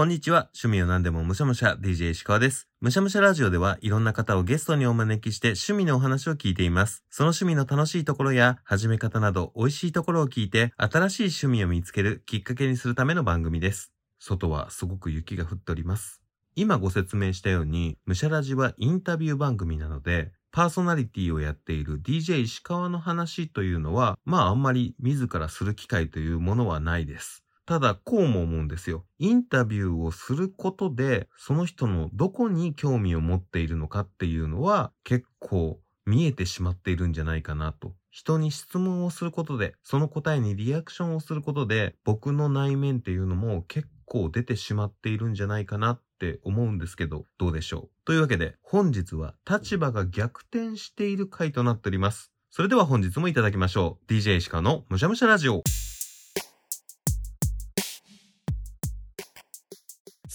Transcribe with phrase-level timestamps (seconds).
[0.00, 0.48] こんにちは。
[0.54, 2.70] 趣味を何でもむしゃむしゃ DJ 石川です。
[2.80, 7.04] むしゃむしゃラジオではいろんな方をゲストにお招きして趣味のお話を聞いています。
[7.10, 13.92] その趣味の楽しいところや始め方など美味しいところを聞いて新しい趣味を見つけるきっかけにするための番組です。
[14.18, 16.22] 外はすごく雪が降っております。
[16.56, 27.44] 今ご説明したように、むしゃラジはインタビュー番組なので、パーソナリティをやっている DJ 石川の話というのは、まああんまり自らする機会というものはないです。
[27.70, 29.04] ただ、こうも思うんですよ。
[29.20, 37.94] インタビューをすることで、その人のどこに興味を持っているのかっていうのは、結構見えてしまっているんじゃないかなと。
[38.10, 48.04] 人に質問をすることで、その答えにリアクションをすることで、僕の内面っていうのも結構出てしまっているんじゃないかなって思うんですけど、どうでしょう？
[48.04, 52.32] というわけで、本日は立場が逆転している回となっております。
[52.50, 54.12] それでは本日もいただきましょう。
[54.12, 55.62] DJ 石川のむしゃむしゃラジオ。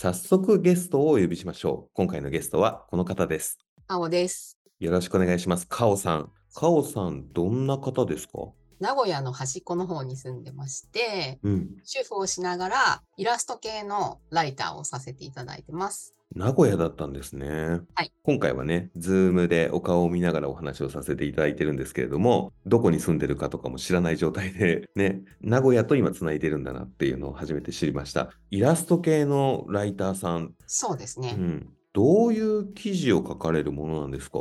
[0.05, 1.89] 早速ゲストをお呼びしましょう。
[1.95, 3.57] 今回のゲストはこの方です。
[3.87, 4.59] 青です。
[4.79, 5.65] よろしくお願いします。
[5.67, 6.31] カオさん。
[6.53, 8.33] カオさん、どんな方ですか？
[8.79, 11.69] 名古屋の端っこの方に住んでまして、うん。
[11.83, 16.15] 主婦をしながらイラスト系のライターをさせていただいてます。
[16.33, 17.79] 名古屋だったんですね。
[17.93, 18.11] はい。
[18.23, 28.31] 今回はね、ズームでお顔を見ながらお話をさせていただいてるんですけれども、どこに住んでるかとかも知らない状態で、 ね、名古屋と今つないでるんだなっていうのを初めて知りました。
[28.49, 31.35] イラスト系のライターさん、そうですね。
[31.37, 31.69] うん。
[31.95, 34.39] どういう記事を書かれるものなんですか？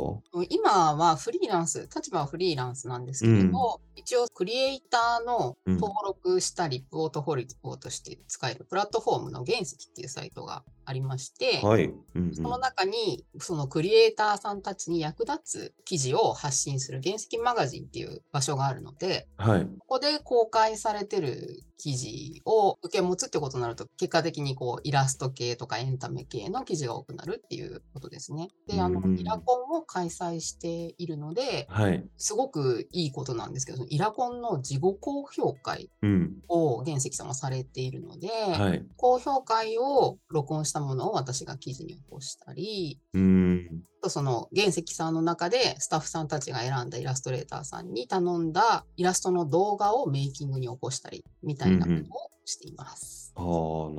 [0.49, 11.85] 今はフリーランス、立場はフリーランスなんですけれど、うん一応クリエイターのうん登録したリポートフォリオとして使えるプラットフォームの原石っていうサイトがありまして、はい。
[11.85, 19.65] うんうんその中に、そのクリエイターさんたちに役立つ記事を発信する原石マガジンっていう場所があるので、はい。
[19.79, 28.49] ここで公開されてる記事を受け持つってことになると、結果的にこうイラスト系とかエンタメ系の記事が多くなるっていうことですね。
[28.67, 32.03] で、あのうん、イラコンを開催しているので、はい。
[32.17, 36.35] すごくいいことなんですけど、イラコンの事後公表会うん。
[36.47, 38.85] を原石さんはされているので、はい。
[38.97, 43.83] 公表会を録音したものを私が記事に起こしたり、うーん。
[44.05, 53.33] あとその原石さんの中でスタッフさんたちが選んだイラストレーターさんに頼んだイラストの動画をメイキングに起こしたりみたいなことをしています。
[53.35, 53.43] ああ、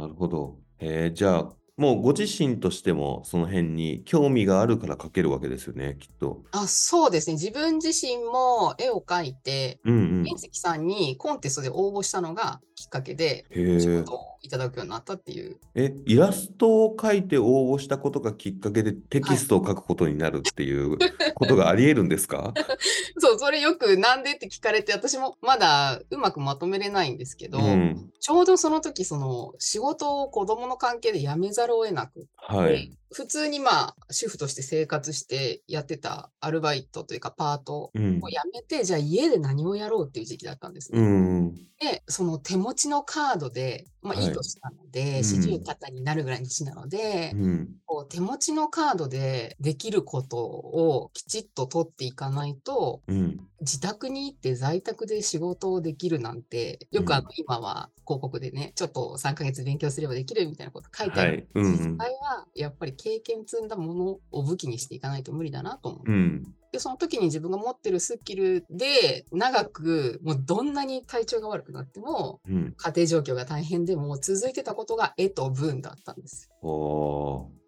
[0.01, 0.59] なるほど。
[0.79, 6.45] えー、じゃあ、もうご自身としてもその辺に興味があるから描けるわけですよね、きっと。
[6.53, 7.35] あそうですね。
[7.35, 10.25] 自分自身も絵を描いて、うんうん。
[10.25, 13.45] 原石さんにコンテストで応募したのがきっかけで。
[13.51, 15.59] 仕事をいただくようになったっていう。
[15.75, 17.45] え、イラストを描いて応
[17.77, 20.97] 募したことがきっかけでテキストを書くことになるっていう
[21.35, 22.55] ことがあり得るんですか？
[23.19, 28.11] そう、それよくなんでって聞かれて、私もまだうまくまとめれないんですけど、うん。
[28.21, 32.97] ちょうどその時、その仕事を子供の関係で辞めざるを得なくってはい。
[33.13, 38.29] 普通にまあ主婦として生活してやってたアルバイトというかパートうんを。
[38.29, 41.03] 辞めて、じゃあ家で何をやろうっていう時期だったんですうね。
[41.03, 41.55] ん。
[41.55, 47.69] で、その手持ちのカードで、まあはいいい年なのうんで、四十肩になるぐらいの年なので、うん。
[47.85, 53.41] こう手持ちのカードでできることをきちっと取っていかないと、うん。
[53.61, 61.49] 自宅に行って在宅で仕事をできるなんて、よくあのう今は広告でね、ちょっと3ヶ月勉強すればできるみたいなこと書いてある。
[61.55, 61.65] はい。
[61.65, 66.11] 実際はやっぱり経験積んだものを武器にしていかないと無理だなと思う。
[66.11, 66.55] うん。
[66.77, 72.75] で、その時に自分が持ってるスキルで長く、もうどんなに体調が悪くなっても、うん。
[72.77, 76.51] 家庭状況が大変でも続いてたことが絵と文だったんです。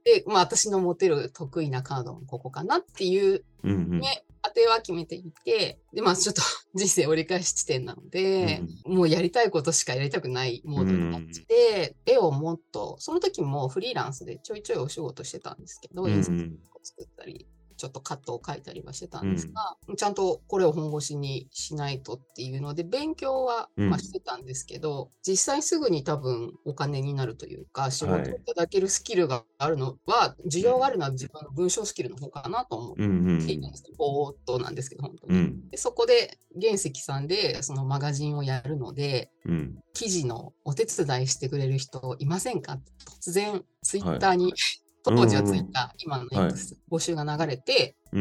[0.05, 4.01] で、まあ私の持てる得意なカードもここかなっていううんうん。
[4.01, 6.43] ね、当ては決めていて、で、まあちょっと
[6.75, 17.49] 人生折り返し地点なので、もうやりたいことしかやりたくないモードになって、絵をもっと、その時もフリーランスでちょいちょいお仕事してたんですけど、うん印刷を作ったり、
[17.79, 33.85] ちょっとカットを書いたりはしてたんですが、ちゃんとこれを本腰にしないとっていうので、勉強は、うんまあ、してたんですけど、実際すぐに多分お金になるというか、仕事をいただけるスキルがあるのは、需要があるのは自分の文章スキルの方かなと思ってうんうんいるんです。
[33.97, 35.39] ぼーっとなんですけど、本当に。
[35.39, 35.71] うん。
[35.71, 39.79] でそこで原石さんでそのマガジンをやるので、うん。
[39.95, 42.79] 記事のお手伝いしてくれる人いませんか？
[43.25, 44.53] 突然ツイッターに、
[45.11, 48.21] 当時はツイッター、今の X、募集が流れて、う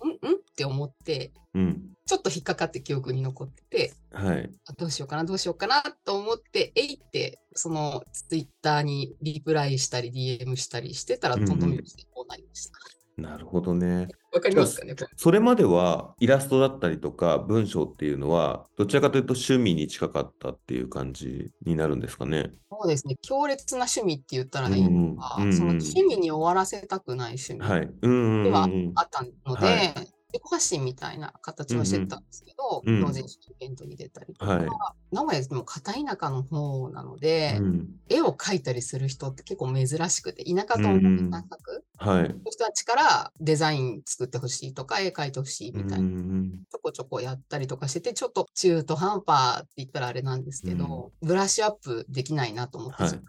[0.00, 0.34] うんうん？
[0.34, 1.92] って思って、うん。
[2.06, 4.50] ちょっと引っかかって記憶に残ってて、はい。
[4.66, 12.78] あどうしようかな、どうしようかなと思って、えいって、そのツイッターにリプライしたり DM したりしてたら、うんうんトントン拍子でこうなりました。
[13.16, 14.08] なるほどね。
[14.32, 22.50] わかりますかねそれまではイラストだったりとか文章っていうのはどちらかというと趣味に近かったっていう感じになるんですかね？
[22.70, 23.16] あそうですね。
[23.22, 27.88] 強烈な趣味って言ったらいいのか、うんうんその趣味に終わらせたくない趣味はい。
[28.02, 28.92] うんうんではうんうん。
[28.96, 30.15] あったので、はい
[30.56, 33.00] 自己発信みたいな形はしてたんですけど、うんうん。
[33.02, 34.68] 同人誌イベントに出たりとか、はい。
[35.12, 37.88] 名古屋でも片田舎の方なので、うん。
[38.08, 41.00] 絵を描いたりする人って結構珍しくて、田舎と同じ
[41.30, 42.24] 感覚、はい。
[42.24, 42.30] そうい。
[42.30, 53.20] う人たちからデザイン作ってほしいとか、絵描いてほしいみたいな、うんうんちょこちょこやったりとかしてて、ちょっと中途半端って言ったらあれなんですけど、ブラッシュアップできないなと思って、はい。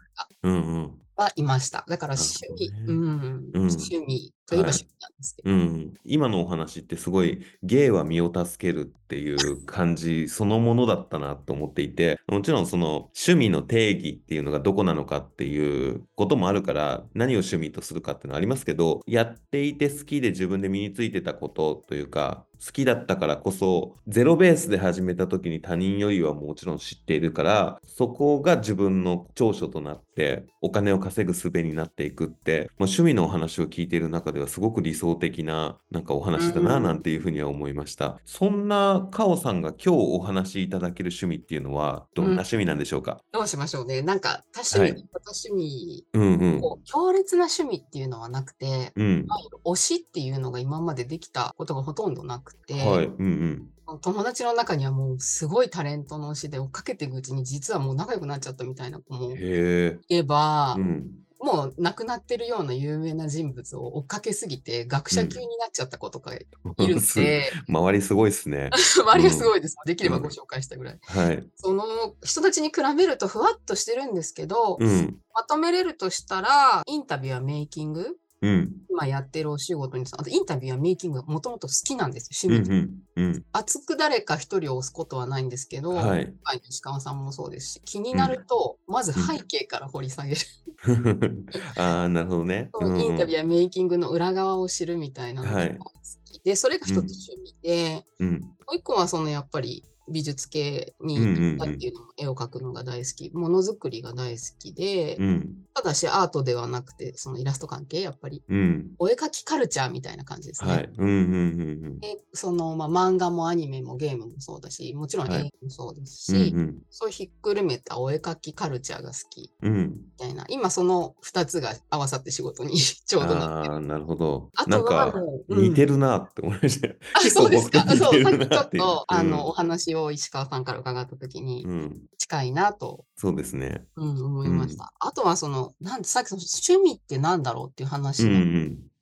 [0.43, 1.41] うんうんはい。
[1.43, 1.83] ました。
[1.87, 4.59] だから趣味、ねうん、趣味とい。
[4.59, 7.43] えば趣味なんですけど、うん、今のお話ってすごい。
[7.63, 9.33] 芸は身を助けるってい。
[9.53, 11.95] う感じそのものだったなと思ってい。
[11.95, 14.39] てもちろんその趣味の定義ってい。
[14.39, 15.89] うのがどこなのかってい。
[15.91, 18.25] うこともあるから何を趣味とするかってい。
[18.25, 19.77] うのはありますけどやってい。
[19.77, 21.11] て好きで自分で身につい。
[21.11, 22.01] てたこととい。
[22.01, 44.01] うか好きだったからこそゼロベースで始めた時に他人よりはもちろん知っているからそこが自分の長所となってお金を稼ぐ術になっていくって、まあ、趣味のお話を聞いている中ではすごく理想的ななんかお話だなうんなんていうふうには思いました、そんなカオさんが今日お話しいただける趣味っていうのはどんな趣味なんでしょうか、どうしましょうね。
[44.01, 44.91] なんか多趣味、はい。
[45.13, 46.61] 多趣味、うん、うん。
[46.61, 49.27] こう強烈な趣味っていうのはなくて、うん。
[49.65, 53.05] 推しっていうのが今までできたことがほとんどなくて、はい。
[53.05, 53.69] うんうん。
[54.01, 59.99] 友達の中にはもうすごいタレントの推しで追っかけていくうちに実はもう仲良くなっちゃったみたいな子もいへえ。
[60.09, 61.05] れば、うん。
[61.39, 66.47] もう亡くなってるような有名な人物を追っかけすぎて学者級になっちゃった子とかい
[66.87, 68.69] るん すで、周りすごいですね。
[68.73, 69.77] 周りがすごいです。
[69.85, 70.99] できればご紹介したぐらい。
[71.03, 71.47] はい。
[71.55, 71.85] その
[72.23, 75.21] 人たちに比べるとふわっとしてるんですけど、うん。
[75.33, 78.71] まとめれるとしたら、インタビューやメイキング、うん。
[78.89, 82.85] 今やってるお仕事にあとインタビューやメイキングがもともと好きなんですよ、うん趣味
[83.15, 83.15] で。
[83.15, 83.45] うんうん。
[83.51, 86.25] 熱く誰か一人を押すことはないんですけど、はい。
[86.25, 90.41] 今回の石川さんもそうですし、気になると、まず背景から掘り下げる。
[91.75, 92.69] ああなるほどね。
[92.79, 95.77] そのインタビューーやメイキングの裏側を知るみたいなのがはい。
[95.77, 95.91] 好
[96.25, 98.39] きで、それが一つ趣味で、うん。
[98.41, 105.55] もう一個はそのやっぱり美術系に行ったっていうのも絵を描くのが大好き、ものづくりが大好きで、うん。
[105.73, 108.43] ただしアートではなくて、そのイラスト関係、やっぱり。
[108.47, 108.91] うん。
[108.99, 110.71] お絵描きカルチャーみたいな感じですね。
[110.71, 110.89] はい。
[110.97, 115.41] うんうんうんでその、まあ、漫画もアニメもゲームもそうだし、もちろん映はい。
[115.43, 116.77] 画もそうですし、うんうん。
[116.89, 119.89] そうひっくるめたお絵描きカルチャーが好きうん。
[119.91, 123.73] みたいな、今その2つが合わさって仕事に ちょうどなってる。
[123.73, 124.49] ああなるほど。
[124.55, 125.63] あなんとはかもう、うん。
[125.69, 126.87] 似てるなって思いました。
[126.87, 127.83] よあ、そうですか。
[127.83, 129.53] 似そう、てさっきちょっと、あの、おうん。
[129.53, 132.01] 話を石川さんから伺ったときに、うん。
[132.17, 133.85] 近いなと、そうですね。
[133.95, 134.91] うん、思いました。
[134.99, 138.23] あとは、その、なんで、さっきその趣味ってなんだろうっていう話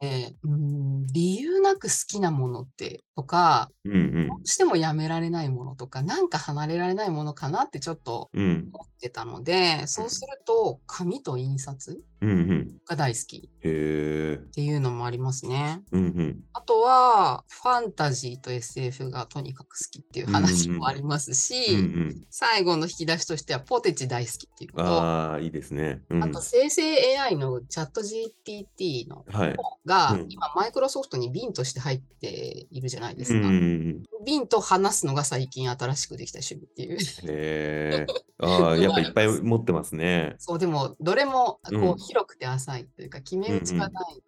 [0.01, 1.03] うん。
[1.03, 4.27] う理由なく好きなものって、とか、うんうん。
[4.27, 8.69] どうしてもやめられないものとか、なんか離れられないものかなってちょっとうん。
[8.73, 12.77] 思ってたので、そうすると、紙と印刷うんうん。
[12.87, 14.37] が大好きっへえ。
[14.53, 15.81] ていうのもありますね。
[15.91, 16.39] うんうん。
[16.53, 22.21] あとは、ファンタジーと SF がとにかく好きっていう話もありますし、うんうん。
[22.29, 24.87] 最後の引き出しとしてはポテチ大好きっていうこと。
[24.87, 26.01] あああいいですね。
[26.09, 26.31] うん。
[26.31, 29.55] と生成 AI のチャット GTT のはい。
[29.55, 29.63] 方
[29.95, 30.25] が、うん。
[30.29, 33.39] 今マイクロソフトに瓶として入っているじゃないですか。
[33.39, 34.25] うんうんうん。
[34.25, 36.97] 瓶と話すのが最近新しくできた趣味っていう。
[36.97, 38.07] へえ
[38.39, 40.35] ああ やっぱいっぱい持ってますね。
[40.37, 41.97] そう、でもどれもこう、うん。
[41.97, 44.21] 広くて浅いというか決め打ちがない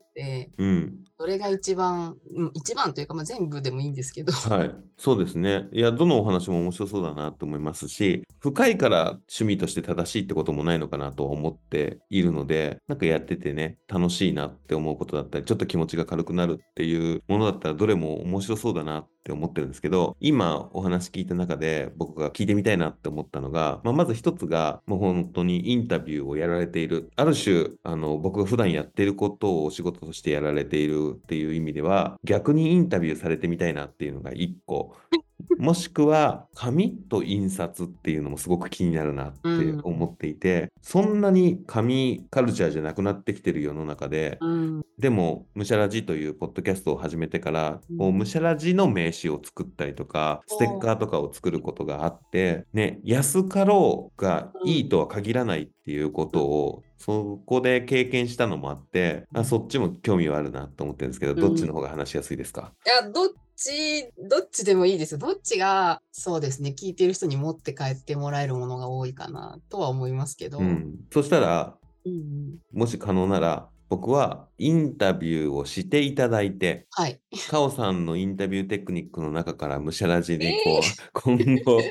[0.57, 1.03] うん。
[1.17, 5.67] どれが一番、うん、一番というか、まあ、全部でもいいんですけど、はい、そうですね。
[5.71, 27.11] いや、どのお話も面白そうだなと思いますし、深いから趣味として正しいってこともないのかなとは思っているので、なんかやっててね、楽しいなって思うことだったり、ちょっと気持ちが軽くなるっていうものだったら、どれも面白そうだなってって思ってるんですけど、今お話聞いた中で僕が聞いてみたいなって思ったのが、まあ、まず一つが、もう本当にインタビューをやられている。
[27.17, 34.95] ある種、あの、僕が普段やってることをお仕事としてやられているっていう意味では、逆にインタビューされてみたいなっていうのが一個。
[35.57, 39.39] もしくは、紙と印刷っていうのもすごく気になるなって
[39.83, 48.17] 思っていて、そんなに紙カルチャーじゃなくなってきてる世の中で、うん、でも、むしゃらじというポッドキャストを始めてから、うん。
[48.17, 63.27] むしゃらじの名刺を作ったりとか、ステッカーとかを作ることがあって、ね、安かろうがいいとは限らないっていうことを、そこで経験したのもあって、あそっちも興味はあるなと思ってるんですけど、どっちの方が話しやすいですか、いや、どっ
[63.57, 65.13] ち、どっちでもいいです。
[65.13, 65.17] よ。
[65.17, 72.59] どっちが、そうですね、聞いてる人に持って帰ってもらえるものが多いかなとは思いますけど、うん、そしたら、うんうん。
[72.71, 77.19] もし可能なら、僕はインタビューをしていただいて、はい。
[77.49, 80.81] カオさんのインタビューテクニックの中からムシャラジにこう、え
[81.13, 81.81] 今後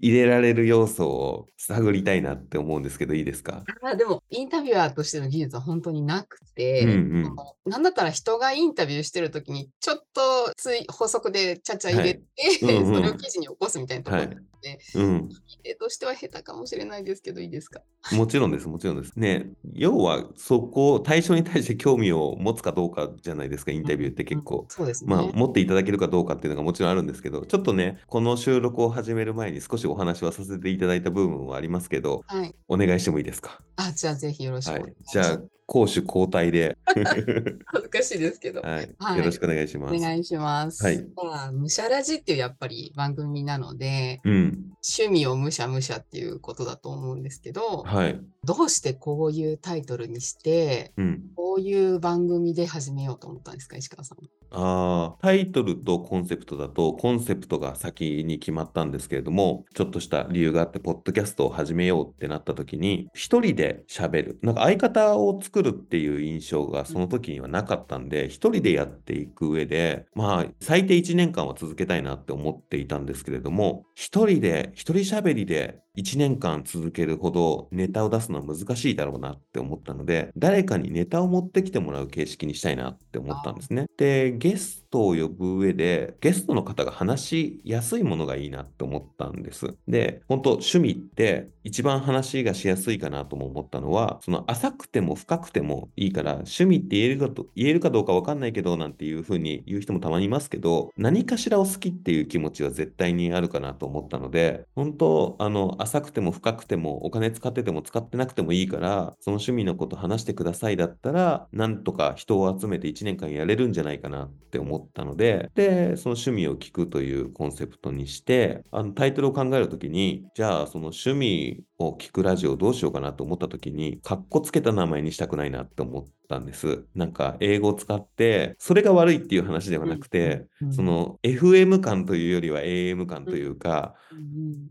[0.00, 3.64] 入れられる要素を探りたいなって思うんですけど、いいですか？
[3.82, 7.26] あでも、インタビュアーとしての技術は本当になくうんて、うん。
[7.26, 12.22] あのなんだったら人がインタビューしてるときに、ちょっとつい補足でちゃちゃ入れて、
[12.66, 12.76] はい。
[12.76, 12.94] うんうん。
[12.96, 14.22] それを記事に起こすみたいなところ。
[14.22, 15.28] はいがあって、うん。
[15.64, 17.80] 絵としては下手かもしれないですけど、いいですか？
[18.12, 19.12] もちろんです、もちろんです。
[19.18, 24.66] ね、要はそこ、対象に対して興味を持つかどうかじゃないですか、インタビューって結構。
[24.68, 25.14] そうですね。
[25.14, 32.54] まあ、持っていただけるかどうかっていうのがもちろんあるんですけど、ちょっとね、この収録を始める前に少しお話はさせていただいた部分はありますけど、はい。
[32.68, 33.60] お願いしてもいいですか？
[33.76, 34.94] あ、じゃあぜひよろしくおはい。
[35.12, 36.76] じゃあ、攻守交代で、
[37.92, 38.62] 恥ずかしいですけど。
[38.62, 39.94] はい、はいよろしくお願いします。
[39.94, 40.82] お願いします。
[40.82, 51.22] はいまあ、むしゃらじっていうやっぱり番組なので、うん、趣味をむしゃむしゃっていうことだと思うんですけど、はい、どうしてこういうタイトルにして、うん。
[51.52, 54.18] こういう番組で始めようと思ったんですか、石川さん。
[54.54, 64.38] あータイトルとコンセプトだと、コンセプトが先に決まったんですけれども、ちょっとした理由があって、ポッドキャストを始めようってなった時に、一人で喋る。
[64.42, 83.86] なんか相方を作るっていう印象がその時にはなかっったんで、一人でやっていく上で、まあ、最低1年間は続けたいなって思っていたんですけれども、一人で、一人喋りで1年間続けるほどネタを出すのは難しいだろうなって思ったので、誰かにネタを持ってきてもらう形式にしたいなって思ったんですね。
[83.96, 89.74] で、ゲストを呼ぶ上で、ゲストの方が話しやすいものがいいなって思ったんです。
[89.88, 126.84] で、本当趣味って一番話がしやすいかなとも思ったのは、その浅くても深くてもいいから、趣味って言えるかと言えるかどうかわかんないけど、なんていうふうに言う人もたまにいますけど、何かしらを好きっていう気持ちは絶対にあるかなと思ったので、本当、あの、浅くても深くても、お金使ってても使ってなくてもいいから、その趣味のこと話してくださいだったら、なんとか人を集めて1年間やれるんじゃないかなって思っったので、で、その趣味を聞くというコンセプトにして、あのタイトルを考えるときに、じゃあその趣味を聞くラジオどうしようかなと思ったときに、かっこつけた名前にしたくないなって思ったんです。
[126.94, 133.94] なんか英語を使って、それが悪いっていう話ではなくて、うんそ、の FM 感というよりは AM 感というか、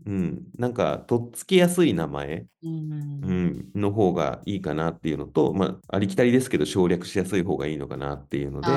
[0.06, 3.66] うんうん、なんかとっつきやすい名前、うん。
[3.74, 8.68] の方がいいかなっていうのと、まあ、ありきたりですけど省略しやすい方がいいのかなっていうので、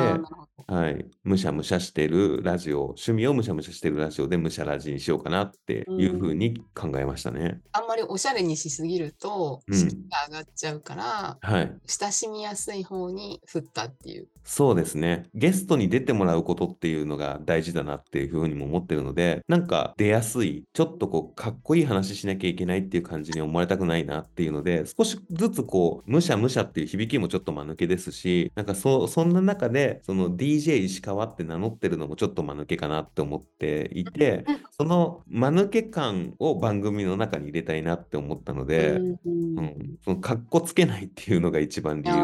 [0.67, 7.59] はい、むしゃむしゃしてるラジオ、趣味をむしゃむしゃしてるラジオでむしゃラジにしようかなっていうふうに考えましたね。
[7.73, 11.71] あんまりおしゃれにしすぎると、うん質が上がっちゃうから、はい。
[11.85, 14.27] 親しみやすい方に振ったっていう。
[14.43, 15.27] そうですね。
[15.33, 34.45] ゲストに出てもらうことっていうのが大事だなっていうふうにも思ってるので、なんか出やすい、ちょっとこう、かっこいい話しなきゃいけないっていう感じに思われたくないなっていうので、少しずつこう、むしゃむしゃっていう響きもちょっと間抜けですし、なんかそ、そんな中で、その DJ 石川って名乗ってるのもちょっと間抜けかなって思っていて、
[34.77, 42.15] その間抜け感を番組の中に入れたいなって思ったので、うんうん、そのかっこつけないっていうのが一番理由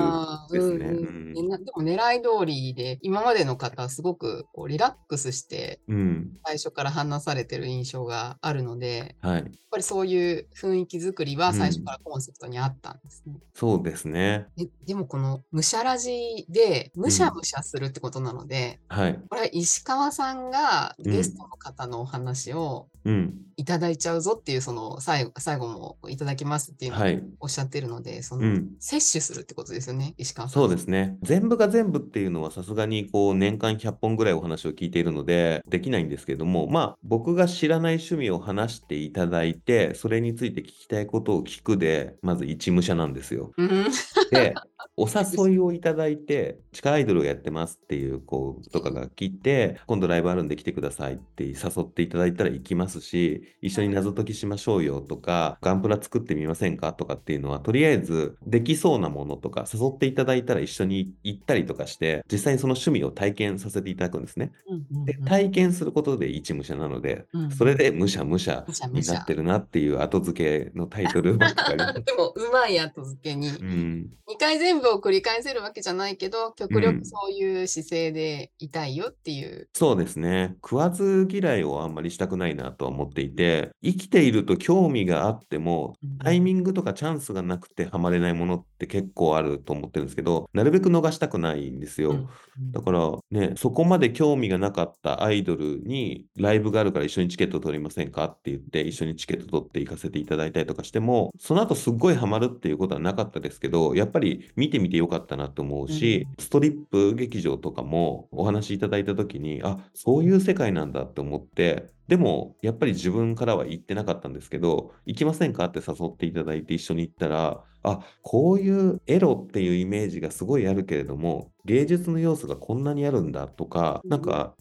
[0.51, 0.85] ですね。
[0.85, 6.37] うんうんでも狙い通りで、今までの方はすごくこうリラックスしてうん。
[6.45, 9.51] 最初から話されてる印象があるので、やっはい。
[9.69, 13.35] ぱりそういう雰囲気作りはうん最初からコンセプトにあったんですね。
[13.53, 14.47] そうですね。
[14.57, 19.19] ででもこのむしゃらじでむしゃむしゃするってことなので、はい。
[19.29, 23.37] これは石川さんがうんゲストの方のお話をうん。
[23.57, 27.23] いただいちゃうぞっていうその最後最後もいただきますっていうのをはい。
[27.39, 28.69] おっしゃってるので、そのうん。
[28.79, 30.63] 摂取するってことですよね、石川さん。
[30.63, 31.17] そうですね。
[31.21, 43.51] 全部が全部っていうのはさすがにこう年間100本ぐらいお話を聞いているのでできないんですけども、まあ僕が知らない趣味を話していただいて、それについて聞きたいことを聞くで、まず一武者なんですよ。
[43.57, 43.85] うん
[44.31, 44.53] で、
[44.97, 64.51] お誘いをいただいて、地下アイドルをやってますっていう子とかが来て、今度ライブあるんで来てくださいって誘っていただいたら行きますし、一緒に謎解きしましょうよとか、ガンプラ作ってみませんかとかっていうのは、とりあえずできそうなものとか、誘っていただいたら一緒に行ったりとかして、実際にその趣味を体験させていただくんですね。
[64.67, 65.25] うんうんで、うん。
[65.25, 71.77] 体験することで一武者なので、うんそれでむしゃむしゃむしゃむしゃになってるなっていう後付けのタイトルばっかり。
[72.03, 74.09] でも、うまい後付けに、うん。
[74.27, 79.67] 2回全部を繰り返せるわけじゃないけど、極うん力そういう姿勢でいたいよっていう。
[79.73, 80.55] そうですね。
[80.63, 92.11] 食わず嫌いをあんまりしたくないなとは思っていて、生きていると興味があっても、タイミングとかチャンスがなくてハマれないものって結構あると思ってるんですけど、なるべく逃したくないんですよ。
[92.11, 92.27] うん
[92.73, 92.99] だから
[93.31, 124.55] ね、そこまで興味がなかったアイドルにライブがあるから一緒にチケット取りませんかって言って一緒にチケット取って行かせていただいたりとかしても、その後すっごいハマるっていうことはなかったですけど、やっぱりり見てみてよかったなと思うし、ストリップ劇場とかもお話しいただいた時に、あ、そういう世界なんだって思って、でも、やっぱり自分からは行ってなかったんですけど、行きませんかって誘っていただいて一緒に行ったら、あ、こういうエロっていうイメージがすごいあるけれども、芸術の要素がこんなにあるんだとか、なんか、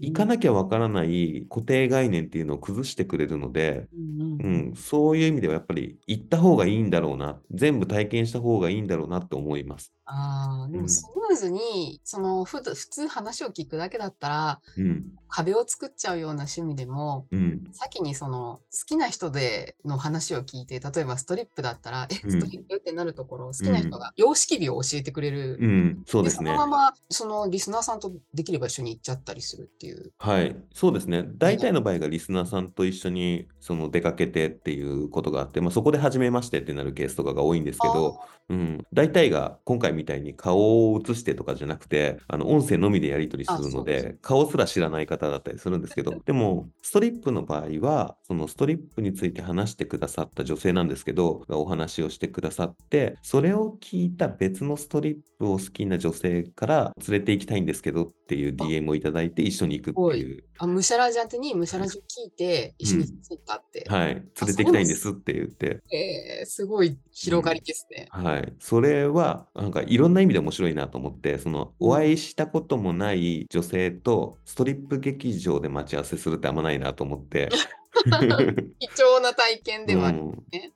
[0.00, 9.92] 行かなきゃわからない固定概念っていうのを崩してくれるので、うん、そういう意味ではやっぱり行った方がいいんだろうな、全部体験した方がいいんだろうなって思います。
[10.04, 15.12] ああ、でもスムーズに、そのふ普通話を聞くだけだったら、うん。
[15.28, 17.64] 壁を作っちゃうような趣味でも、うん。
[17.72, 25.58] 先にその好きな人での話を聞いて、例えばストリップだったら、え、ストリップってなるところ、好きな人が様式美を教えてくれる。
[25.60, 26.50] うん、そうですね。
[26.50, 30.12] そのまま、そのリスナーさんとできれば一緒に行っちゃったりするっていう。
[30.18, 31.24] はい、そうですね。
[31.36, 60.44] 大体の場合がリスナーさんと一緒にその出かけてっていうことがあって、まあ、そこで初めましてってなるケースとかが多いんですけど、うん、大体が今回みたいに顔を映してとかじゃなくて、あの音声のみでやり取りするので、顔すら知らない方だったりするんですけど、でも、ストリップの場合は、そのストリップについて話してくださった女性なんですけど、お話をしてくださって、それを聞いた別のストリップを好きな女性から連れて行きたいんですけどっていう DM をいただいて一緒に行くっていう。
[60.58, 64.06] あ、ムシャラジャンテにムシャラジュ聞いて一緒に行ったって、うん、はい。
[64.14, 65.80] 連れて行きたいんですって言って。
[65.90, 68.08] えー、すごい広がりですね。
[68.16, 68.52] うん、はい。
[68.60, 77.48] それは、なんかいろんな意味で面白いなと思って、そのお会いしたこともない女性とストリップ劇場で待ち合わせするってあんまないなと思って。
[78.78, 80.18] 貴重な体験ではある
[80.50, 80.72] ね。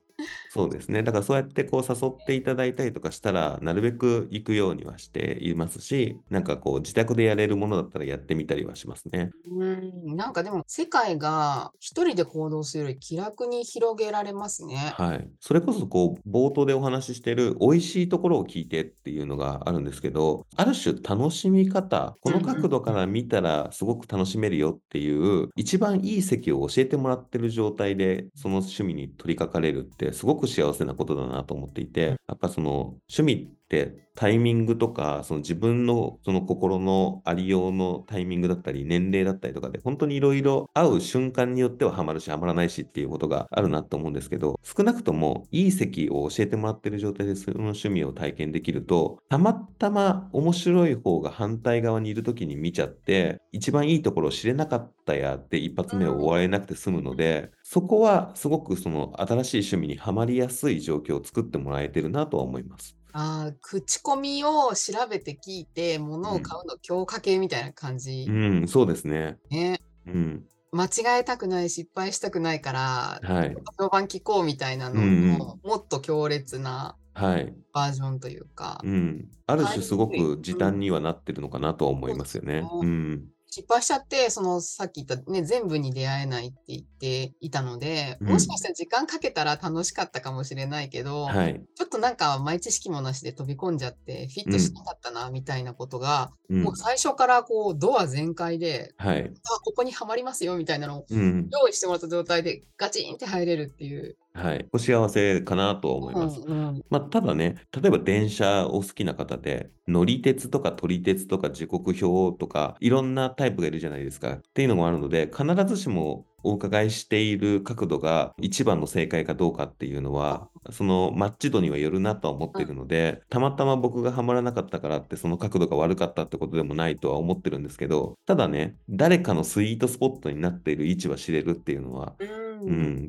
[0.57, 1.03] そうですね。
[1.03, 9.31] だからそうやってこう誘っていただいたりとかしたら、なるべく行くようにはしていますし、なんかこう自宅でやれるものだったらやってみたりはしますね。
[9.51, 14.95] うん、なんかでも世界が一人で行動するより気楽に広げられますね。
[14.97, 15.29] はい。
[15.41, 62.97] それこそこう冒頭でお話ししてる美味しいところを聞いてっていうのがあるんですけど、ある種楽しみ方、この角度から見たらすごく楽しめるよっていう、一番いい席を教えてもらってる状態でその趣味に取り掛かれるってすごく幸せなことだなと思っていて、やっぱその趣味ってタイミングとか、その自分のその心のありようのタイミングだったり、年齢だったりとかで、本当にいろいろ会う瞬間によってはハマるし、ハマらないしっていうことがあるなと思うんですけど、少なくともいい席を教えてもらってる状態でその趣味を体験できると、たまたま面白い方が反対側にいる時に見ちゃって、一番いいところを知れなかったやって一発目を終われなくて済むので、そこはすごくその新しい趣味にはまりやすい状況を作ってもらえてるなとは思います。
[63.19, 68.27] ああ、口コミを調べて聞いて、物を買うの強化系みたいな感じ。
[68.29, 68.33] う
[68.65, 69.39] ん、そうですね。
[69.49, 69.81] ね。
[70.07, 70.45] うん。
[70.71, 73.57] 間違えたくない、失敗したくないから、はい。
[73.79, 77.55] 評判聞こうみたいなのうんもっと強烈なはい。
[77.73, 78.83] バージョンというか。
[78.85, 79.31] うん。
[79.47, 82.69] ある種すごく時短にはなってるのかなとは思いますよね。
[82.71, 83.25] ううん。
[83.57, 91.65] 失敗しちゃって、そのさっき言ったね、全部に出会えないって言っていたので、もしかしたら時間かけたら楽しかったかもしれないけど、はい。
[91.75, 96.63] ちょっとなんか前知識もなしで飛び込んじゃってフィットしなかったなみたいなことが、うん。
[96.65, 99.25] もう最初からこうドア全開で、はい。
[99.25, 101.49] あ、ここにはまりますよみたいなのをうん。
[101.51, 104.19] 用意してもらった状態でガチンって入れるっていう。
[104.37, 104.67] はい。
[104.73, 106.41] お幸せかなと思います。
[106.41, 106.83] うんうん。
[106.91, 114.35] まあ、ただね、例えば電車を好きな方で、乗り鉄とか撮り鉄とか時刻表とか、いろんなタイプがいるじゃないですか。
[114.35, 132.29] っていうのもあるので、必ずしもお伺いしている角度が一番の正解かどうかっていうのは、そのマッチ度にはよるなとは思ってるので、たまたま僕がハマらなかったからってその角度が悪かったってことでもないとは思ってるんですけど、ただね、誰かのスイートスポットになっている位置は知れるっていうのは、うん、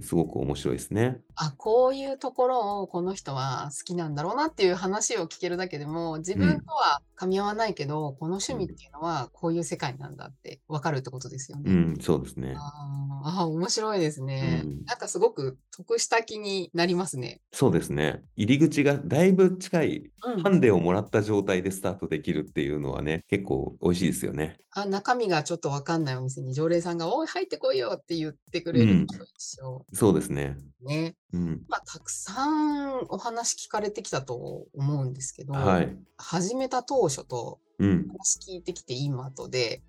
[0.01, 1.19] すごく面白いですね。
[1.35, 11.71] あ、こういうところをこの人は好きなんだろうなっていう話を聞けるだけでも、自分とは噛み合わないけど、この趣味っていうのはこういう世界なんだって分かるってことですよね。
[11.71, 12.53] うん、そうですね。
[12.55, 14.61] ああ、面白いですね。
[14.63, 17.41] うん、なんかすごく得した気になりますね。
[17.51, 18.21] そうですね。
[18.35, 20.11] 入り口がだいぶ近い、
[20.43, 24.57] ハンデをもらった状態でスタートできるっていうのはね、結構美味しいですよね。
[24.71, 29.07] あ中身がちょっと分かんないお店に常連さんが、おい、入ってこいよって言ってくれるうん、
[29.91, 30.55] そうですね。
[30.83, 31.15] ね。
[31.33, 39.83] うん、まあ、たくさんお話聞かれてきたと思うんですけど、はい、始めた当初とうん、話聞いてきて今とで、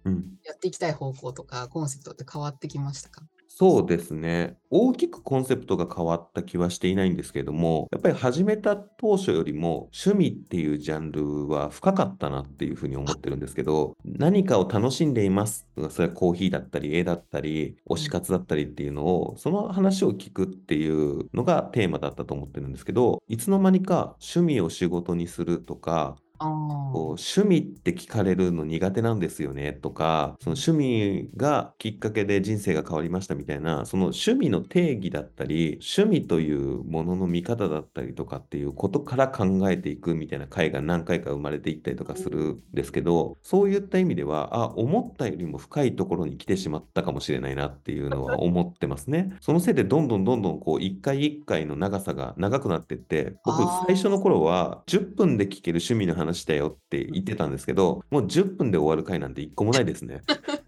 [0.44, 3.22] やっていきたい方向とかコンセプトって変わってきましたか？
[3.60, 4.56] そうですね。
[4.70, 15.66] 大きくコンセプトが変わった気はしていないんですけれども、やっぱり始めた当初よりも趣味っていうジャンルは深かったなっていうふうに思ってるんですけど、何かを楽しんでいます。
[15.90, 26.14] それはコーヒーだったり、絵だったり、推し活だったりっていうのを、その話を聞くっていうのがテーマだったと思ってるんですけど、いつの間にか趣味を仕事にするとか、
[26.90, 27.18] こうあ。
[27.18, 49.32] 趣味って聞かれるの苦手なんですよねとか、その趣味がきっかけで人生が変わりましたみたいな、その趣味の定義だったり、趣味というものの見方だったりとかっていうことから考えていくみたいな回が何回か生まれていったりとかするんですけど、そういった意味では、あ、思ったよりも深いところに来てしまったかもしれないなっていうのは思ってますね。
[49.40, 54.18] そのせいでどんどんどんどんこう一回一回の長さが長くなってって、僕あ最初のあ。
[54.18, 60.20] 頃は10分で聞ける趣味の話だよって言ってたんですけど、もう10分で終わる回なんて1個もないですね。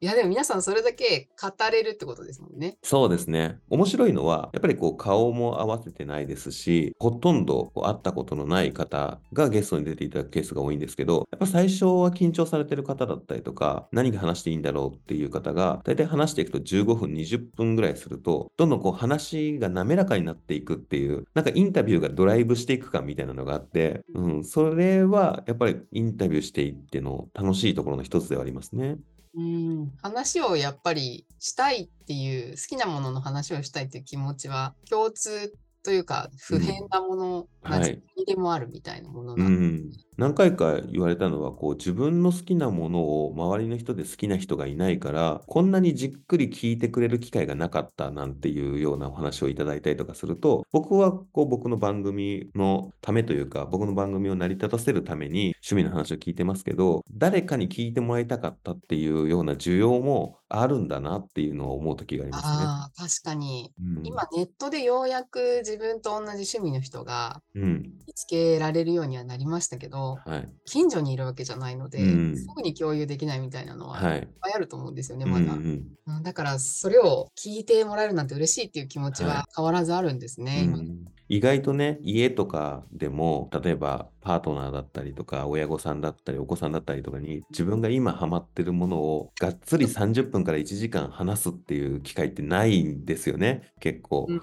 [0.00, 2.76] いや、でも皆さんそれだけ語れるってことですもんね。
[2.82, 3.58] そうですね。
[3.68, 28.98] 面白いのは、やっぱりこう顔も合わせてないですし、ほとんど会ったことのない方がゲストに出ていただくケースが多いんですけど、やっぱ最初は緊張されてる方だったりとか、何が話していいんだろうっていう方が、大体話していくと15分、20分ぐらいすると、どんどんこう話が滑らかになっていくっていう、なんかインタビューがドライブしていく感みたいなのがあって、うん、それはやっぱりインタビューしていっての楽しいところの一つではありますね。
[29.34, 36.58] うん、話をやっぱりしたいっていう、好きなものの話をしたいっていう気持ちは共通というか、うん。
[36.58, 37.80] 不変なものがはい。
[37.80, 39.92] 誰にでもあるみたいなものうなんん。
[40.18, 63.08] 何回か言われたのは、こう自分の好きなものを周りの人で好きな人がいないから、こんなにじっくり聞いてくれる機会がなかったなんていうようなお話をいただいたりとかすると、僕はこう僕の番組のためというか、僕の番組を成り立たせるために趣味の話を聞いてますけど、誰かに聞いてもらいたかったっていうような需要もあるんだなっていうのを思う時がありますね。
[63.08, 63.70] 確かに。
[63.80, 64.04] うん。
[64.04, 67.82] 今ネットでようやく自分と同じ趣味の人がうん。
[68.04, 70.58] 見つけられるようにはなりましたけど、はい。
[70.64, 72.34] 近所にいるわけじゃないのうで、ん。
[72.34, 74.28] すぐに共有できないみたいなのははいい。
[74.28, 75.64] っぱいあると思うんですよね、うんまだ。
[75.64, 75.98] うん。
[76.06, 79.42] うん、だからそれを聞いてもらえるなんて嬉しいっていう気持ちはい。
[79.42, 80.78] は変わらずあるんですうね、今。
[80.82, 94.26] ん、意外とね、家とかでも、例えばパートナーだったりとか、親御さんだったり、お子さんだったりとかに、自分が今ハマってるものをがっつり30分から1時間話すっていう機会ってないんですよね、結構。
[94.28, 94.42] うん、う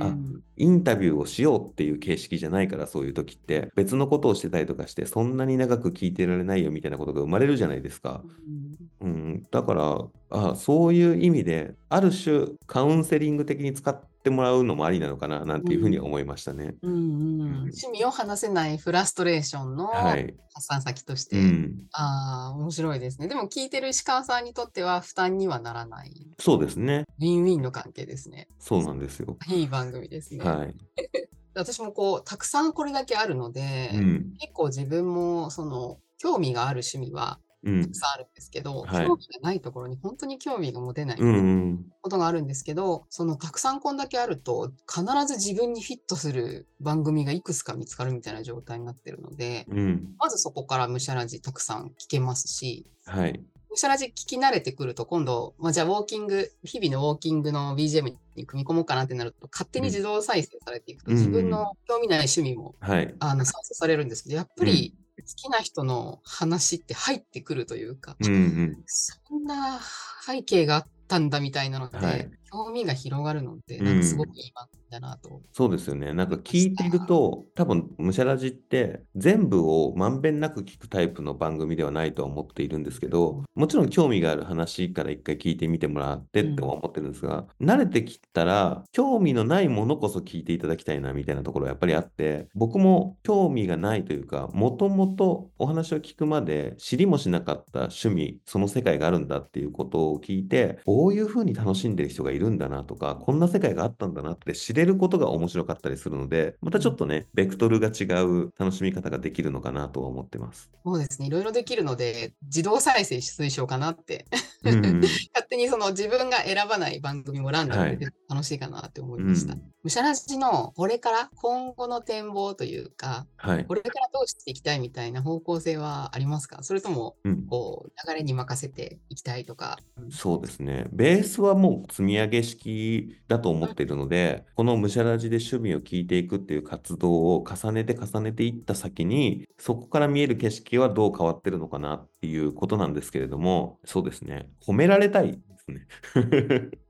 [0.00, 0.42] あ、ん。
[0.56, 8.22] インタビューをしようっていう形式じゃないから、そういう時って、別のことをしてたりとかして、そんなに長く聞いてられないよみたいなことが生まれるじゃないですか。
[8.24, 16.74] うんうん、だから、あ、そういう意味で、ある種カウンセリング的に使ってもらうのもありなのかな、なんうていうふうにん思いましたね。
[16.82, 17.00] うんうん
[17.40, 17.48] うん。
[17.60, 20.34] 趣味を話せないフラストレーションのはい。
[20.52, 21.86] 発散先としうて、ん。
[21.92, 23.28] ああ、面白いですね。
[23.28, 27.04] でも聞いてる石川さんにとっては負担にはならない、そうですね。
[27.20, 28.48] ウィンウィンの関係ですね。
[28.58, 29.36] そうなんですよ。
[29.48, 30.44] いい番組ですね。
[30.44, 30.74] はい。
[31.54, 34.32] 私もこう、たくさんこれだけあるのうで、ん。
[34.40, 37.45] 結構自分もその、興味がある趣味はうん。
[37.82, 39.06] たくさんあるんですけど、はい。
[39.06, 41.86] 興味がないところに本当に興味が持てないうんうん。
[42.02, 50.14] ことがあるんですけど、そのたくさんこんだけあると、必ず自分にフィットする番組がいくつか見つかるみたいな状態になってるので、うん。
[50.18, 53.44] まずそこからむしゃらじたくさん聞けますし、はい。
[53.70, 63.14] むしゃらじ聞き慣れてくると、今度、まあ、じゃあウォーキング、日々のウォーキングの BGM に組み込もうかなってなると、勝手に自動再生されていくと、うん自分の興味ない趣味もはい。
[63.18, 64.94] あの再生されるんですけど、やっぱり
[65.26, 68.82] 好きな人の話って入ってくるというか、うんうん。
[68.86, 69.80] そんな
[70.24, 72.30] 背景があったんだみたいなので、はい。
[72.56, 74.36] 興味が広がるので、うなんかすごくん。
[74.36, 76.14] いい番組だなと思いそうですよね。
[76.14, 76.36] なんか。
[76.36, 86.52] 聞いていると、多分、むしゃらじって全部をまんべんなく聞くタイプの番組ではないとは思っているんですけど、もちろん興味がある話から一回聞いてみてもらってうん。
[86.54, 110.70] っては思ってるんですが、慣れてきたら、興味のないものこそ聞いていただきたいなみたいなところはやっぱりあって、僕も興味がないというか、もともとお話を聞くまで知りもしなかった趣味、その世界があるんだっていうことを聞いて、こういうふうに楽しんでる人がいるんだなとか、こんな世界があったんだなって知れることが面白かったりするので、またちょっとね、ベクトルが違う楽しみ方ができるのかなとは思ってます。
[110.84, 111.26] そうですね。
[111.26, 114.26] いろいろできるので、自動再生推奨かなって。
[114.64, 115.00] うん。
[115.34, 117.98] 勝手にその自分が選ばない番組もランダムはい。
[117.98, 119.54] で楽しいかなって思いうました。
[119.54, 119.62] ん。
[119.82, 123.64] むしゃらじのこれから今後の展望というか、はい。
[123.64, 126.62] これからどうしていきたいみたいな方向性はありますか？
[126.62, 127.46] それとも、うん。
[127.46, 129.78] こう、流れに任せていきたいとか。
[129.98, 130.86] うんそうですね。
[130.92, 144.48] ベースはもう積み上げ式だと思っているので、このむしゃらじで趣味を聞いていくっていう活動を重ねて重ねていった先に、そこから見える景色はどう変わってるのかなっていうことなんですけれども、そうですね。
[144.64, 145.86] 褒められたいですね。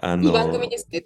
[0.00, 1.02] あのいい番組ですね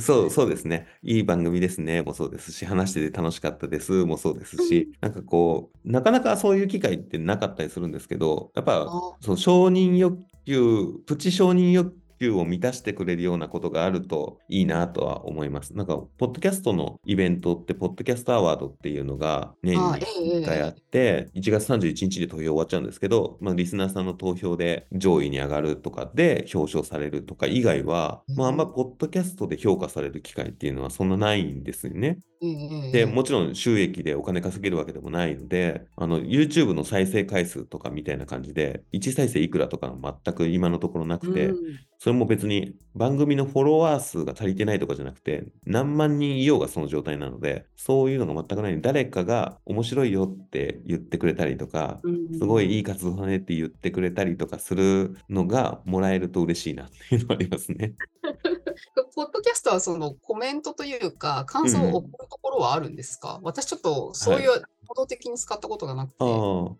[0.00, 0.86] そう、そうですね。
[1.02, 2.02] いい番組ですね。
[2.02, 4.04] もそうですし、話してて楽しかったです。
[4.04, 15.74] もそうですし、なんかこう、なかなかそういう機会ってなかったりするんですけど、やっぱ、あそう承認欲求、プチ承認欲求を満たしてくれるようなことがあるといいなとは思います。
[15.74, 20.04] なんか、ポッドキャストのイベントって、ポッドキャストアワードっていうのが年にあえ
[20.36, 32.18] え1回あって、1月31日で投票終わっちゃうんですけど、まあ、リスナーさんの投票で上位に上がるとかで表彰されるとか以外は、まあ、あんまポッドキャストで評価される機会っていうのはそんなないんですよね。
[32.40, 41.56] で、もちろん収益でお金稼げるわけでもないので、あの、YouTube の再生回数とかみたいな感じで、1再生いくらとか全く今のところなくて、うん。
[41.98, 48.80] それも別に番組のフォロワー数が足りてないとかじゃなくて、何万人いようがその状態なので、そういうのが全くない。
[48.80, 57.94] 誰かが面白いよって言ってくれたりとか、うんすごいいい活動だねって言ってくれたりとかするのがもらえると嬉しいなっていうのはありますね。
[59.14, 62.28] ポッドキャストはそのコメントというか、感想を送る
[62.60, 66.16] はあるんですか、私ちょっとそういう行動的に使ったことがなくて。
[66.18, 66.28] ああ、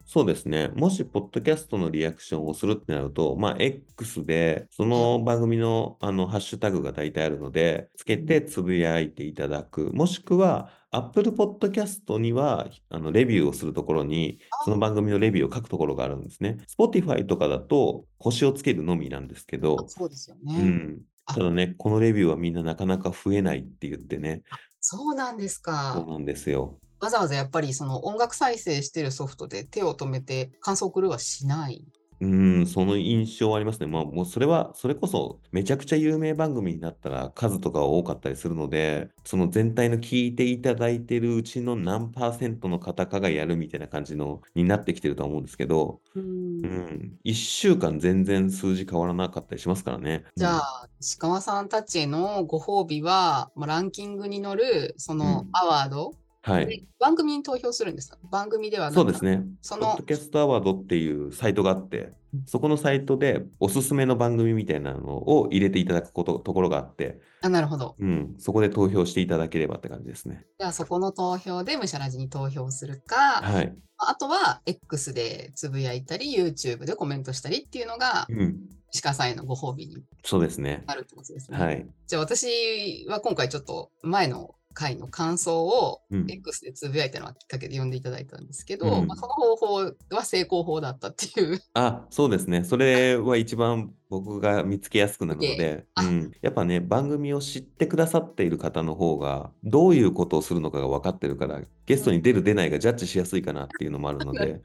[0.05, 0.69] そうですね。
[0.75, 9.93] もし、ポッドキャストのリアクションをするってなると、まあ、X で、その番組の、あの、ハッシュタグが大体あるので、つけてつぶやいていただく。
[9.93, 16.59] もしくは、Apple Podcast には、あの、レビューをするところに、その番組のレビューを書くところがあるんですね。
[16.77, 20.59] Spotify とかだと、星をつけるのみなんですけあど、そうですようね。
[20.63, 20.99] ん。
[21.27, 24.43] あただね、このレビューはみんななかなか増えないって言ってね、
[24.81, 25.61] そうなんです
[25.93, 26.05] そうか。
[26.07, 26.81] なんですよ。
[27.01, 31.85] わざわざやっぱりその音楽再生してるソフトで手を止めて感想を送るはしない？
[32.21, 33.87] うん、その印象はありますね。
[33.87, 50.25] まあ、もうそれは、それこそ、めちゃくちゃ有名番組になったら数とかは多かったりするので、その全体の聞いていただいてるうちの何パーセントの方かがやるみたいな感じの、になってきてるとは思うんですけど、うんうん、1週間全然数字変わらなかったりしますからね。
[50.37, 56.67] じゃあ、石川さんたちへのご褒美は、まあ、ランキングに乗るそのうんアワード、うん、はい。
[56.67, 58.19] で番組に投票するんですか？
[58.31, 59.43] 番組ではそうですね。
[59.61, 62.13] そのポッドキャストアワードっていうサイトがあって、
[62.47, 67.95] そこのサイトでおすすめの番組みたいなのを入れていただくこと、ところがあって、あ、なるほど。
[67.99, 70.47] うん、そこで投票していただければって感じですね。
[70.59, 73.75] じゃあ、そこの投票でムシャラジに投票するか、はい。
[73.99, 78.61] あとは X でつぶやいたり、YouTube でコメントしたりっていうのが、うん、
[78.93, 80.85] 石川さんへのご褒美にそうですね。
[80.87, 81.59] なるってことですね。
[81.59, 81.87] はい。
[82.07, 86.27] じゃあ、私は今回ちょっと前の回の感想をうん。
[86.31, 89.07] X でつぶやいたのがきっかけで読んでいただいたんですけど、うん。
[89.07, 91.61] まあ、その方法は成功法だったっていう。
[91.75, 92.65] あ、そうですね。
[92.65, 104.61] それは一番僕が見つけやすくなるので、 あうん、やっぱね、番組を知ってくださっている方の方が、どういうことをするのかが分かってるから、ゲストに出る出ないがジャッジしやすいかなっていうのもあるので、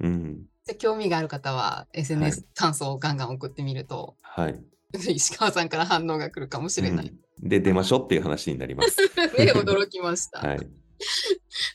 [0.00, 4.62] うん、で興味がある方は SNS 感想をガンガン送ってみると、はい。
[5.10, 7.08] 石川さんから反応が来るかもしれない。
[7.08, 8.96] うんで、出ましょうっていう話になります。
[9.38, 10.40] ね、驚きました。
[10.40, 10.58] はい。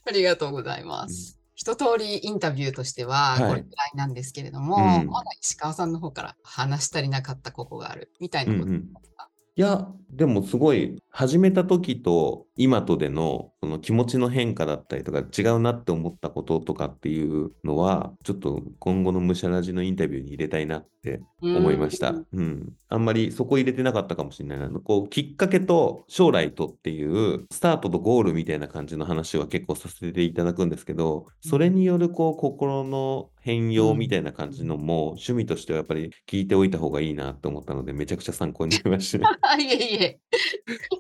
[0.06, 1.40] ありがとうございます。
[1.56, 8.90] 一通りインタビューとしてははいこれくらいなんですけれども、うんまだ石川さんの方から話し足りなかったここがあるみたいなことうんうん
[9.56, 22.10] いや、でもすごい、始めた時と今とでのその気持ちの変化だったりとか、違うなって思ったこととかっていうのは、ちょっと今後のムシャラジのインタビューに入れたいなって思いました。
[22.10, 22.74] うんうん。
[22.90, 24.68] あんまりそこ入れてなかったかもしれないな。
[24.82, 40.20] こう、きっかけと将来とっていう、スタートとゴールみたいな感じの話は結構させていただくんですけど、それによるこう、心の変容みたいな感じのも、趣味としてはやっぱり聞いておいた方がいいなって思ったので、めちゃくちゃ参考になりました いえいえ。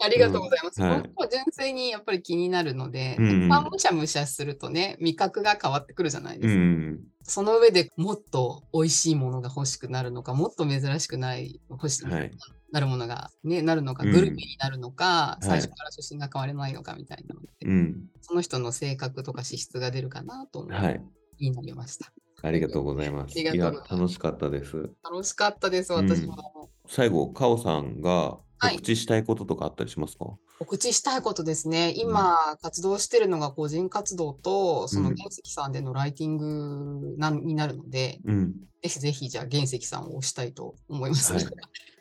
[0.01, 0.81] ありがとうございます。
[0.81, 6.61] うんはい純粋にやっぱり気になるので、うんうんまあむしゃむしゃするとね、味覚が変わってくるじゃないでうすか。
[6.61, 6.99] ん。
[7.23, 12.31] その上でもっと美味しいものが欲しくなるのか、もっと珍しくない欲しはい。
[12.71, 18.05] なるものが、ね、なるのか、うんグルメになるのか、い最初から初心が変われないのかみたいなので、うん。
[18.21, 21.01] その人の性格とか資質が出るかなと思って、はい。
[21.37, 22.11] 気になりました。
[22.41, 23.39] ありがとうございます。
[23.39, 24.89] いや、楽しかったです。
[25.03, 26.69] 楽しかったです、私も。
[26.87, 30.25] 最後、カオさんがはい告知したいこととかあったりしますか、
[30.59, 31.93] 告知したいことですね。
[31.95, 38.53] 今、活動してるのが個人活動と、そのうん原石さんでのライティングなになるので、うん。
[38.81, 41.33] ぜひぜひ、じゃあ原石さんを推したいと思います。
[41.33, 41.43] はい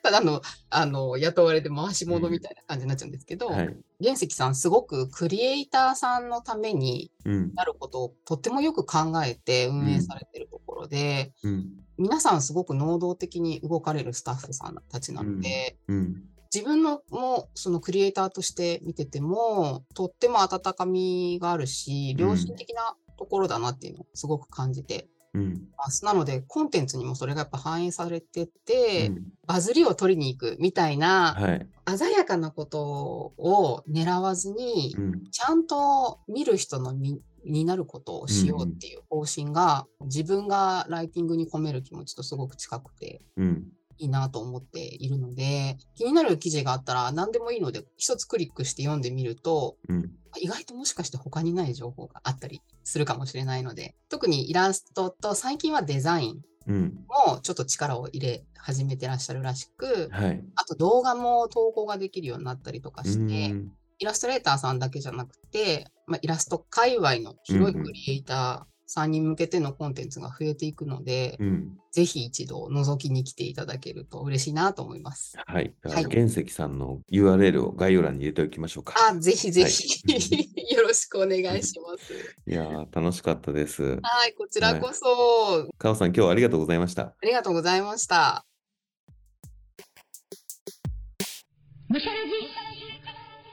[0.02, 3.76] ただあの、あの、雇われて回し物みたいな感じになっちゃうんですけど、はい。
[4.02, 7.54] 原石さん、すごくクリエイターさんのためにうん。
[7.54, 11.70] なることをとってもよく考えて運営されてるところで、うん。
[11.98, 16.24] 皆さんすごく能動的に動かれるスタッフさんたちなので、うん。
[16.54, 25.68] 自分のもそのクリエイターとして見ててもとっても温かみがあるしうん良心的なところだなっていうのをすごく感じてうん。
[25.78, 26.04] ます。
[26.04, 31.66] なので、コンテンツにもそれがやっぱ反映されてて、うんバズりを取りに行くみたいな、はい。
[31.98, 35.30] 鮮やかなことを狙わずに、うん。
[35.30, 43.64] ちゃんと見る人の身になることをしようっていう方針が、自分がライティングに込める気持ちとすごく近くて、うん。
[44.02, 50.10] いいなと思っているので、気になる記事があったら何でもいいので、一つクリックして読んでみると、うん。
[50.38, 57.04] 意外ともしかして他にない情報があったりするかもしれないので、特にイラストと最近はデザインうん。
[57.26, 60.44] もちょっと力を入れ始めてらっしゃるらしく、はい。
[60.56, 63.72] あと動画も投稿ができるようになったりとかうして、ん。
[63.98, 71.78] イラストレーターさんだけじゃなくて、まあ、イラスト界隈の広いクリエイターさんに向けてのコンテンツが増えていくので、うん。
[71.90, 75.36] ぜひ一度覗きに来ていただけると嬉しいなと思います。
[75.46, 75.74] はい。
[75.82, 78.94] はい原石さんの URL を概要欄に入れておきましょうか。
[79.10, 80.02] あ、ぜひぜひ、
[80.74, 82.12] よろしくお願いします。
[82.46, 83.82] いやー、楽しかったです。
[83.82, 87.02] はい、こちらこそ、かおさん、今日はありがとうございました。
[87.02, 88.46] ありがとうございました。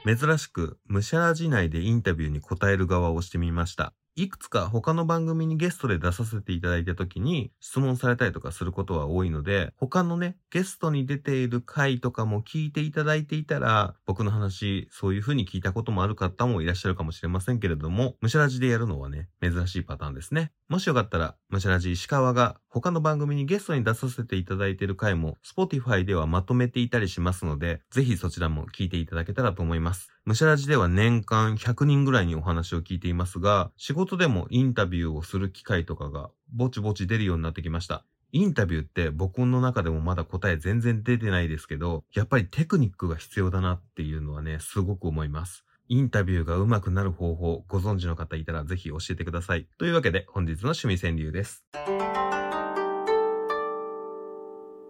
[0.06, 3.92] 珍しく、ムシャラジ内でインタビューに答える側をしてみました。
[4.22, 20.52] いくつか他の番組にゲストで出させていただいた時に質問されたりとかすることは多いので、他のね、ゲストに出ている回とかも聞いていただいていたら、僕の話、そういう風に聞いたこともある方もいらっしゃるかもしれませんけれども、ムシャラジでやるのはね、珍しいパターンですね。
[20.68, 30.10] もしよかったら、ムシャラジ石川が他の番組にゲストに出させていただいている回も Spotify ではまとめていたりしますので、ぜひそちらも聞いていただけたらと思います。
[30.24, 38.04] ムシャラジでは年間100人ぐらいにお話を聞いていますが、仕事でもインタビューをする機会とかがぼちぼち出るようになってきました。
[38.32, 45.64] インタビューって僕の中でもまだ答え全然出てないですけど、やっぱりテクニックが必要だなっていうのはね、すごく思います。
[45.88, 49.66] インタビューが上手くなる方法、ご存知の方いたらぜひ教えてください。
[49.78, 51.64] というわけで本日の趣味川柳です。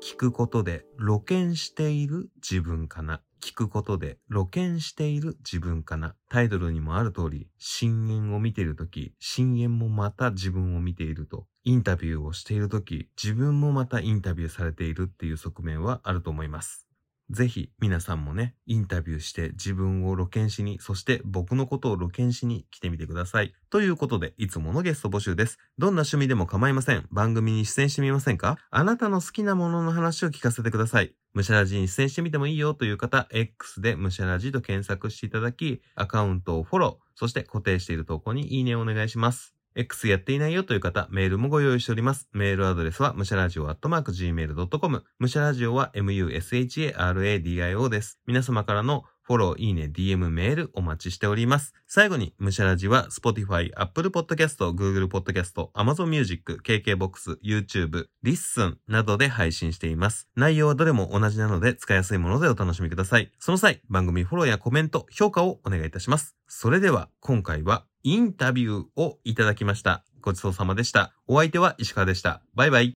[0.02, 3.22] 聞くことで露見している自分かな。
[3.40, 6.14] 聞くことで露見している自分かな。
[6.28, 11.46] タイトルにもある通り、深淵を見ているとき、深淵もまた自分を見ていると。
[11.64, 16.89] インタビューをしているとき、自分もまたインタビューされているっていう側面はあると思います。
[17.30, 23.54] ぜひ皆さんもね、インタビューして自分を露見しに、そして僕のことを露見しに来てみてください。
[23.70, 25.58] ということで、いつものゲスト募集です。
[25.78, 27.06] どんな趣味でも構いません。
[27.12, 28.58] 番組に出演してみませんか？
[28.70, 31.14] あなたの好きなものの話を聞かせてください。
[31.32, 39.54] ムシャラジに出演してみてもいいよという方、X でムシャラジと検索していただき、アカウントをフォロー、そして固定している投稿にいいねをお願いします。
[39.80, 42.28] X やっていないよという方、メールもご用意しております。
[42.32, 45.04] メールアドレスは、むしゃらじお .gmail.com。
[45.18, 48.20] むしゃらじおは musharadio です。
[48.26, 51.72] 皆様からのフォロー、いいね、DM、メールお待ちしております。
[51.86, 60.28] 最後に、むしゃらじは Spotify、Apple Podcast、Google Podcast、Amazon Music、KKBOX、YouTube、Listen などで配信しています。
[60.34, 63.30] 内容はどれも同じなので使いやすいものでお楽しみください。
[63.38, 66.34] その際、番組フォローやコメント、評価をお願いいたします。
[66.48, 70.04] それでは、今回はインタビューをいただきました。
[70.20, 71.14] ごちそうさまでした。
[71.28, 72.42] お相手は石川でした。
[72.56, 72.88] バイバイ。